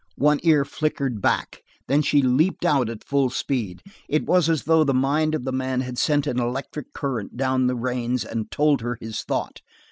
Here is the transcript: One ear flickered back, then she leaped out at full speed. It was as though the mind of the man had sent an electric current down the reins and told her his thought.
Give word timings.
One 0.17 0.39
ear 0.41 0.65
flickered 0.65 1.21
back, 1.21 1.61
then 1.87 2.01
she 2.01 2.23
leaped 2.23 2.65
out 2.65 2.89
at 2.89 3.03
full 3.03 3.29
speed. 3.29 3.83
It 4.09 4.25
was 4.25 4.49
as 4.49 4.63
though 4.63 4.83
the 4.83 4.95
mind 4.95 5.35
of 5.35 5.43
the 5.45 5.51
man 5.51 5.81
had 5.81 5.99
sent 5.99 6.25
an 6.25 6.39
electric 6.39 6.91
current 6.91 7.37
down 7.37 7.67
the 7.67 7.75
reins 7.75 8.25
and 8.25 8.49
told 8.49 8.81
her 8.81 8.97
his 8.99 9.21
thought. 9.21 9.61